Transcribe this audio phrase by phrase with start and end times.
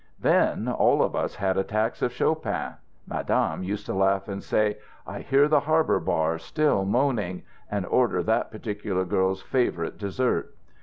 [0.19, 2.73] Then all of us had attacks of Chopin.
[3.07, 8.23] Madame used to laugh and say, 'I hear the harbour bar still moaning,' and order
[8.23, 10.55] that particular girl's favourite dessert.